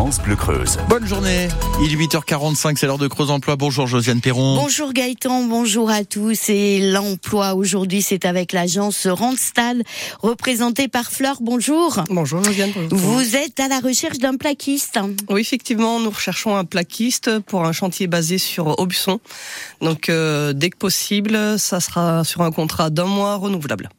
France 0.00 0.18
Bleu 0.22 0.34
Creuse. 0.34 0.78
Bonne 0.88 1.06
journée. 1.06 1.48
Il 1.84 1.92
est 1.92 2.06
8h45, 2.06 2.78
c'est 2.78 2.86
l'heure 2.86 2.96
de 2.96 3.06
Creuse 3.06 3.30
Emploi. 3.30 3.56
Bonjour 3.56 3.86
Josiane 3.86 4.22
Perron. 4.22 4.56
Bonjour 4.56 4.94
Gaëtan, 4.94 5.44
bonjour 5.44 5.90
à 5.90 6.04
tous. 6.04 6.48
Et 6.48 6.90
l'emploi 6.90 7.52
aujourd'hui, 7.52 8.00
c'est 8.00 8.24
avec 8.24 8.54
l'agence 8.54 9.06
Randstad, 9.06 9.82
représentée 10.22 10.88
par 10.88 11.12
Fleur. 11.12 11.36
Bonjour. 11.42 12.02
Bonjour 12.08 12.42
Josiane. 12.42 12.72
Bonjour. 12.74 12.96
Vous 12.96 13.36
êtes 13.36 13.60
à 13.60 13.68
la 13.68 13.78
recherche 13.80 14.16
d'un 14.16 14.38
plaquiste. 14.38 14.98
Oui, 15.28 15.42
effectivement, 15.42 16.00
nous 16.00 16.08
recherchons 16.08 16.56
un 16.56 16.64
plaquiste 16.64 17.38
pour 17.40 17.66
un 17.66 17.72
chantier 17.72 18.06
basé 18.06 18.38
sur 18.38 18.78
Aubusson. 18.78 19.20
Donc, 19.82 20.08
euh, 20.08 20.54
dès 20.54 20.70
que 20.70 20.78
possible, 20.78 21.58
ça 21.58 21.78
sera 21.80 22.24
sur 22.24 22.40
un 22.40 22.52
contrat 22.52 22.88
d'un 22.88 23.04
mois 23.04 23.36
renouvelable. 23.36 23.90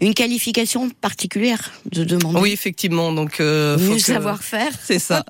Une 0.00 0.14
qualification 0.14 0.90
particulière 1.00 1.72
de 1.90 2.04
demander. 2.04 2.38
Oui, 2.40 2.52
effectivement. 2.52 3.12
Donc, 3.12 3.40
euh, 3.40 3.78
faut 3.78 3.98
savoir-faire. 3.98 4.72
C'est 4.84 4.98
ça. 4.98 5.24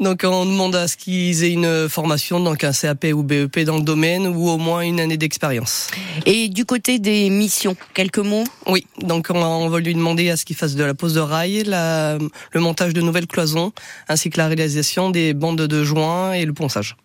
Donc, 0.00 0.22
on 0.24 0.46
demande 0.46 0.76
à 0.76 0.86
ce 0.88 0.96
qu'ils 0.96 1.42
aient 1.44 1.52
une 1.52 1.88
formation, 1.88 2.40
donc 2.40 2.64
un 2.64 2.72
CAP 2.72 3.06
ou 3.14 3.22
BEP 3.22 3.60
dans 3.60 3.76
le 3.78 3.82
domaine, 3.82 4.26
ou 4.26 4.48
au 4.48 4.56
moins 4.58 4.80
une 4.82 5.00
année 5.00 5.16
d'expérience. 5.16 5.88
Et 6.26 6.48
du 6.48 6.64
côté 6.64 6.98
des 6.98 7.28
missions, 7.30 7.76
quelques 7.94 8.18
mots? 8.18 8.44
Oui, 8.66 8.86
donc 9.00 9.26
on, 9.30 9.42
on 9.42 9.68
va 9.68 9.80
lui 9.80 9.94
demander 9.94 10.30
à 10.30 10.36
ce 10.36 10.44
qu'il 10.44 10.56
fasse 10.56 10.74
de 10.74 10.84
la 10.84 10.94
pose 10.94 11.14
de 11.14 11.20
rail, 11.20 11.64
la- 11.64 12.18
le 12.52 12.60
montage 12.60 12.92
de 12.94 13.00
nouvelles 13.00 13.26
cloisons, 13.26 13.72
ainsi 14.08 14.30
que 14.30 14.38
la 14.38 14.48
réalisation 14.48 15.10
des 15.10 15.34
bandes 15.34 15.60
de 15.62 15.84
joints 15.84 16.32
et 16.32 16.44
le 16.44 16.52
ponçage. 16.52 16.96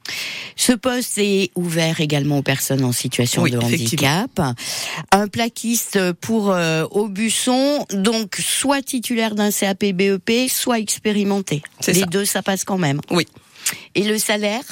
Ce 0.56 0.74
poste 0.74 1.18
est 1.18 1.52
ouvert 1.56 2.02
également 2.02 2.40
aux 2.40 2.44
personnes 2.44 2.84
en 2.84 2.92
situation 2.92 3.44
Oui, 3.44 3.52
de 3.52 3.58
handicap. 3.58 4.42
Un 5.12 5.28
plaquiste 5.28 6.12
pour 6.14 6.52
euh, 6.52 6.86
Aubusson, 6.92 7.86
donc 7.94 8.36
soit 8.38 8.82
titulaire 8.82 9.36
d'un 9.36 9.52
CAP 9.52 9.86
BEP, 9.94 10.50
soit 10.50 10.80
expérimenté. 10.80 11.62
Les 11.88 11.94
ça. 11.94 12.06
deux, 12.06 12.26
ça 12.26 12.42
passe 12.42 12.64
quand 12.64 12.78
même. 12.78 13.02
Oui. 13.12 13.26
Et 13.96 14.04
le 14.04 14.18
salaire? 14.18 14.64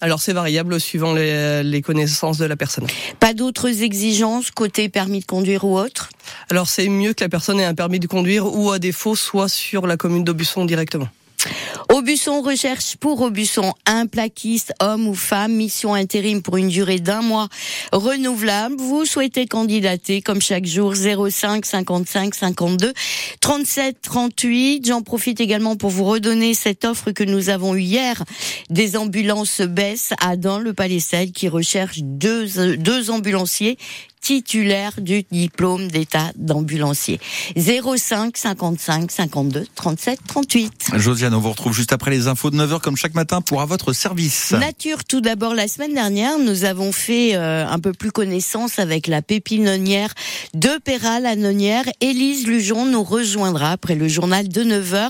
Alors 0.00 0.20
c'est 0.20 0.32
variable 0.32 0.78
suivant 0.78 1.12
les, 1.12 1.64
les 1.64 1.82
connaissances 1.82 2.38
de 2.38 2.44
la 2.44 2.54
personne. 2.54 2.86
Pas 3.18 3.34
d'autres 3.34 3.82
exigences 3.82 4.52
côté 4.52 4.88
permis 4.88 5.18
de 5.20 5.24
conduire 5.24 5.64
ou 5.64 5.76
autre? 5.76 6.10
Alors 6.50 6.68
c'est 6.68 6.88
mieux 6.88 7.14
que 7.14 7.24
la 7.24 7.28
personne 7.28 7.58
ait 7.58 7.64
un 7.64 7.74
permis 7.74 7.98
de 7.98 8.06
conduire 8.06 8.46
ou 8.46 8.70
à 8.70 8.78
défaut 8.78 9.16
soit 9.16 9.48
sur 9.48 9.88
la 9.88 9.96
commune 9.96 10.22
d'Aubusson 10.22 10.64
directement. 10.66 11.08
Aubusson 11.90 12.42
recherche 12.42 12.96
pour 12.98 13.22
Aubusson 13.22 13.72
un 13.86 14.06
plaquiste, 14.06 14.74
homme 14.78 15.08
ou 15.08 15.14
femme, 15.14 15.54
mission 15.54 15.94
intérim 15.94 16.42
pour 16.42 16.58
une 16.58 16.68
durée 16.68 17.00
d'un 17.00 17.22
mois 17.22 17.48
renouvelable. 17.92 18.76
Vous 18.76 19.06
souhaitez 19.06 19.46
candidater 19.46 20.20
comme 20.20 20.42
chaque 20.42 20.66
jour 20.66 20.94
05 20.94 21.64
55 21.64 22.34
52 22.34 22.92
37 23.40 24.02
38. 24.02 24.86
J'en 24.86 25.00
profite 25.00 25.40
également 25.40 25.76
pour 25.76 25.88
vous 25.88 26.04
redonner 26.04 26.52
cette 26.52 26.84
offre 26.84 27.10
que 27.10 27.24
nous 27.24 27.48
avons 27.48 27.74
eue 27.74 27.80
hier 27.80 28.22
des 28.68 28.98
ambulances 28.98 29.62
baissent 29.62 30.12
à 30.20 30.36
dans 30.36 30.58
le 30.58 30.74
Palais 30.74 30.98
qui 31.34 31.48
recherche 31.48 32.00
deux, 32.02 32.76
deux 32.76 33.10
ambulanciers 33.10 33.78
titulaires 34.28 35.00
du 35.00 35.22
diplôme 35.30 35.90
d'état 35.90 36.32
d'ambulancier. 36.36 37.18
05 37.56 38.36
55 38.36 39.10
52 39.10 39.64
37 39.74 40.20
38. 40.26 40.90
Josiane, 40.96 41.32
on 41.32 41.40
vous 41.40 41.48
retrouve 41.48 41.72
juste 41.72 41.94
après 41.94 42.10
les 42.10 42.28
infos 42.28 42.50
de 42.50 42.58
9h 42.58 42.80
comme 42.82 42.96
chaque 42.96 43.14
matin 43.14 43.40
pour 43.40 43.62
à 43.62 43.64
votre 43.64 43.94
service. 43.94 44.52
Nature, 44.52 45.04
tout 45.04 45.22
d'abord, 45.22 45.54
la 45.54 45.66
semaine 45.66 45.94
dernière, 45.94 46.38
nous 46.38 46.64
avons 46.64 46.92
fait 46.92 47.36
euh, 47.36 47.66
un 47.66 47.78
peu 47.78 47.94
plus 47.94 48.12
connaissance 48.12 48.78
avec 48.78 49.06
la 49.06 49.22
pépinonnière 49.22 50.12
de 50.52 50.78
Péral 50.84 51.24
à 51.24 51.34
Nonnière. 51.34 51.86
Élise 52.02 52.46
Lujon 52.46 52.84
nous 52.84 53.04
rejoindra 53.04 53.70
après 53.70 53.94
le 53.94 54.08
journal 54.08 54.46
de 54.48 54.62
9h 54.62 55.08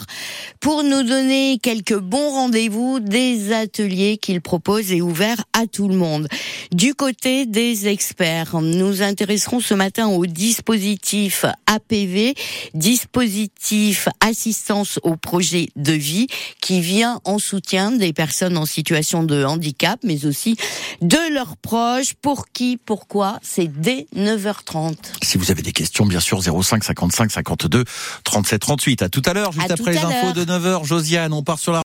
pour 0.61 0.85
nous 0.85 1.03
donner 1.03 1.59
quelques 1.61 1.99
bons 1.99 2.31
rendez-vous 2.31 3.01
des 3.01 3.53
ateliers 3.53 4.17
qu'il 4.17 4.41
propose 4.41 4.93
et 4.93 5.03
ouverts 5.03 5.43
à 5.55 5.67
tout 5.67 5.89
le 5.89 5.97
monde. 5.97 6.29
Du 6.71 6.95
côté 6.95 7.47
des 7.47 7.89
experts, 7.89 8.61
nous 8.61 9.03
intéresserons 9.09 9.61
ce 9.61 9.75
matin 9.75 10.07
au 10.07 10.27
dispositif 10.27 11.45
APV, 11.67 12.35
dispositif 12.75 14.09
assistance 14.21 15.01
au 15.03 15.17
projet 15.17 15.69
de 15.77 15.93
vie, 15.93 16.29
qui 16.61 16.81
vient 16.81 17.21
en 17.25 17.39
soutien 17.39 17.91
des 17.91 18.13
personnes 18.13 18.57
en 18.57 18.67
situation 18.67 19.23
de 19.23 19.45
handicap, 19.45 19.99
mais 20.05 20.27
aussi 20.27 20.57
de 21.01 21.33
leurs 21.33 21.57
proches. 21.57 22.15
Pour 22.21 22.49
qui, 22.53 22.77
pourquoi, 22.77 23.39
c'est 23.43 23.69
dès 23.69 24.07
9h30. 24.17 24.97
Si 25.23 25.39
vous 25.39 25.51
avez 25.51 25.63
des 25.63 25.73
questions, 25.73 26.07
bien 26.07 26.21
sûr, 26.21 26.43
05 26.43 26.85
55 26.85 27.31
52 27.31 27.85
37 28.25 28.61
38. 28.61 29.03
À 29.03 29.09
tout 29.09 29.23
à 29.25 29.33
l'heure, 29.33 29.53
juste 29.53 29.71
À 29.71 29.75
après 29.75 29.93
les 29.93 29.99
infos 29.99 30.33
de 30.33 30.45
9h. 30.45 30.85
Josiane, 30.85 31.33
on 31.33 31.43
part 31.43 31.59
sur 31.59 31.73
la 31.73 31.77